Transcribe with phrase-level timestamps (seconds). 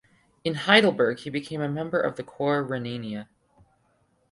[0.43, 3.27] In Heidelberg he became a member of the Corps Rhenania.